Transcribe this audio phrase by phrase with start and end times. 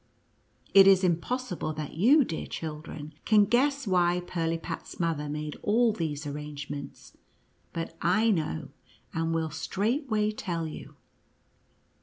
[0.73, 6.25] It is impossible that you, dear children, can guess why Pirlipat's mother made all these
[6.25, 7.13] ar rangements,
[7.71, 8.69] but I know,
[9.13, 10.95] and will straightway tell you.